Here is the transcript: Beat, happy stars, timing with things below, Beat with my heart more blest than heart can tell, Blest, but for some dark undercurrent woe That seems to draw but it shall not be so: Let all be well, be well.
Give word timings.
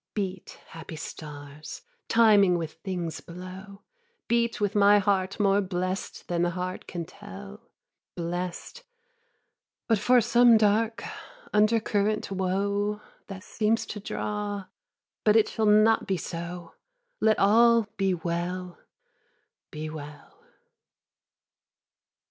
Beat, 0.15 0.59
happy 0.69 0.95
stars, 0.95 1.83
timing 2.07 2.57
with 2.57 2.73
things 2.83 3.21
below, 3.21 3.83
Beat 4.27 4.59
with 4.59 4.73
my 4.73 4.97
heart 4.97 5.39
more 5.39 5.61
blest 5.61 6.27
than 6.27 6.43
heart 6.45 6.87
can 6.87 7.05
tell, 7.05 7.69
Blest, 8.15 8.81
but 9.87 9.99
for 9.99 10.19
some 10.19 10.57
dark 10.57 11.03
undercurrent 11.53 12.31
woe 12.31 12.99
That 13.27 13.43
seems 13.43 13.85
to 13.85 13.99
draw 13.99 14.65
but 15.23 15.35
it 15.35 15.47
shall 15.49 15.67
not 15.67 16.07
be 16.07 16.17
so: 16.17 16.73
Let 17.19 17.37
all 17.37 17.87
be 17.97 18.15
well, 18.15 18.79
be 19.69 19.87
well. 19.87 20.39